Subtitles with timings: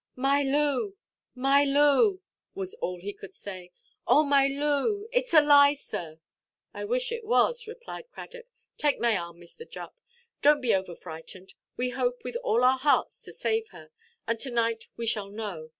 [0.15, 0.97] "My Loo,
[1.35, 2.21] my Loo!"
[2.55, 3.69] was all he could say;
[4.07, 5.07] "oh my Loo!
[5.13, 6.19] Itʼs a lie, sir!"
[6.73, 8.47] "I wish it was," replied Cradock;
[8.79, 9.69] "take my arm, Mr.
[9.69, 9.95] Jupp.
[10.41, 11.53] Donʼt be over–frightened.
[11.77, 13.91] We hope with all our hearts to save her,
[14.25, 15.69] and to–night we shall know.